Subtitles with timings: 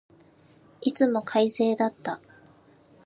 [0.81, 2.19] いつも快晴だった。